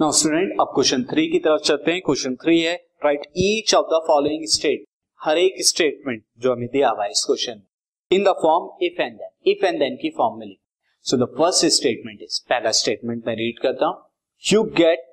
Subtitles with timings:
[0.00, 3.86] Now student अब question three की तरफ़ चलते हैं। क्वेश्चन थ्री है write each of
[3.86, 4.84] the following statement
[5.20, 9.02] हर एक स्टेटमेंट जो हमें दिया हुआ है इस क्वेश्चन में। In the form if
[9.02, 12.70] and then if and then की फॉर्म में लिखो so the first statement is पहला
[12.78, 13.98] स्टेटमेंट मैं रीड करता हूँ।
[14.42, 15.04] यू गेट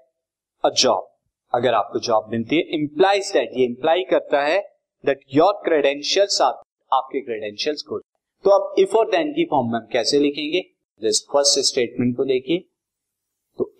[0.64, 1.10] अ जॉब
[1.54, 4.60] अगर आपको जॉब मिलती है इंप्लाइज दैट ये इंप्लाई करता है
[5.04, 6.54] दैट योर क्रेडेंशियल्स आर
[6.92, 8.04] आपके क्रेडेंशियल्स गुड
[8.46, 10.65] तो अब इफ़ और देन की फॉर्म में हम कैसे लिखेंगे?
[11.01, 12.68] फ़र्स्ट स्टेटमेंट को देखिए।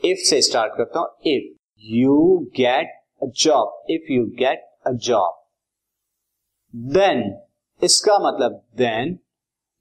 [0.06, 5.44] इफ़ से स्टार्ट करता हूँ if you get a job if you get a job
[6.96, 7.24] then
[7.82, 9.18] इसका मतलब then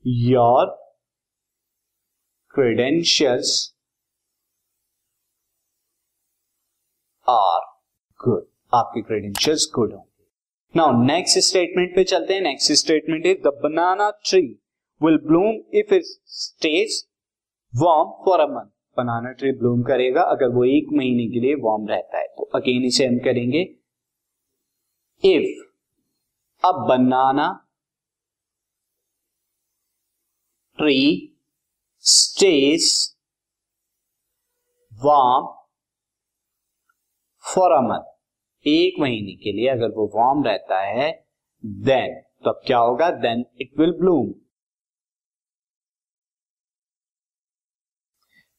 [0.05, 0.67] your
[2.55, 3.55] credentials
[7.29, 7.61] are
[8.21, 10.25] good आपके क्रेडेंशियल्स गुड होंगे।
[10.75, 14.41] नाउ नेक्स्ट स्टेटमेंट पे चलते हैं। Next statement is the banana tree
[15.01, 16.03] will bloom if it
[16.37, 17.03] stays
[17.73, 21.87] warm for a month banana tree bloom करेगा, अगर वो एक महीने के लिए वार्म
[21.89, 23.63] रहता है। तो अगेन इसे हम करेंगे
[25.25, 25.65] इफ़
[26.63, 27.49] अब banana
[30.79, 31.03] tree
[32.05, 32.91] stays
[34.93, 35.47] warm
[37.45, 38.13] for a month
[38.67, 41.11] एक महीने के लिए अगर वो वार्म रहता है
[41.65, 43.11] देन तो अब क्या होगा?
[43.11, 44.35] देन इट विल ब्लूम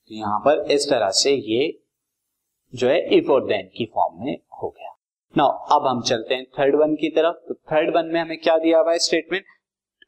[0.10, 1.68] तो यहाँ पर इस तरह से ये
[2.74, 4.94] जो है इफ़ और देन की फॉर्म में हो गया।
[5.34, 8.58] नाउ अब हम चलते हैं थर्ड वन की तरफ़। तो थर्ड वन में हमें क्या
[8.58, 9.46] दिया हुआ है statement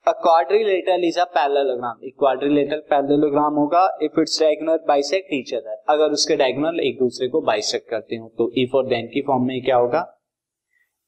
[0.07, 5.83] a quadrilateral is a parallelogram एक क्वाड्रिलेटरल पैरेललोग्राम होगा if its diagonal bisect each other
[5.93, 9.45] अगर उसके डायगोनल एक दूसरे को बाइसेक्ट करते हो तो इफ़ और देन की फॉर्म
[9.47, 10.01] में क्या होगा?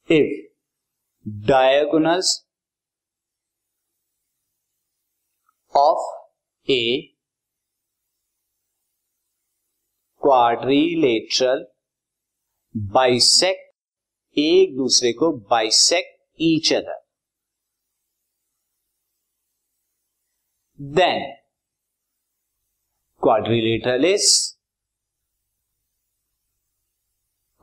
[0.10, 2.36] If diagonals
[5.74, 7.11] of a
[10.22, 11.68] quadrilateral
[12.78, 13.72] bisect
[14.38, 17.06] एक दूसरे को bisect each other
[20.82, 21.36] then
[23.22, 24.58] quadrilateral is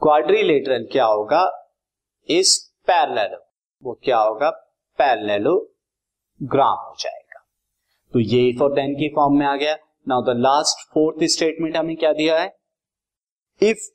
[0.02, 1.72] quadrilateral क्या होगा?
[2.28, 3.36] इस पैरेलल
[3.82, 4.50] वो क्या होगा?
[4.98, 7.46] पैरेललोग्राम हो जाएगा.
[8.12, 9.76] तो ये फॉर देन के फॉर्म में आ गया.
[10.08, 12.48] Now the last fourth statement हमें क्या दिया है?
[13.62, 13.88] If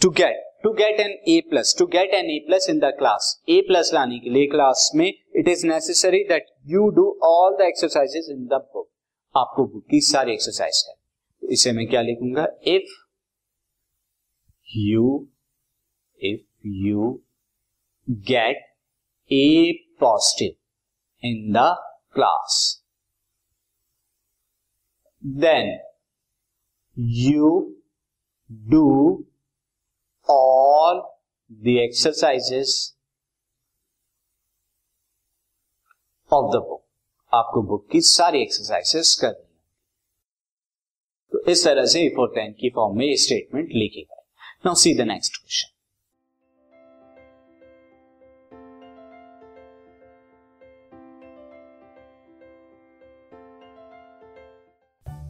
[0.00, 3.42] to get to get an A plus to get an A plus in the class
[3.48, 7.60] A plus लाने के लिए क्लास में it is necessary that you do all the
[7.60, 8.88] exercises in the book
[9.34, 10.94] आपको book की सारी exercise है।
[11.42, 12.46] तो इसे मैं क्या लिखूँगा?
[12.66, 12.92] If
[14.76, 15.28] you
[16.20, 17.22] if you
[18.10, 18.64] get
[19.32, 21.74] a positive in the
[22.14, 22.81] class
[25.26, 25.78] then
[26.98, 27.50] you
[28.50, 28.86] do
[30.28, 30.98] all
[31.50, 32.72] the exercises
[36.32, 36.82] of the book.
[37.32, 39.48] आपको बुक की सारी एक्सरसाइजेस करनी
[41.32, 44.22] तो इस तरह से फोर टेन की फॉर्म में स्टेटमेंट लिखी गई।
[44.66, 45.71] Now see the next question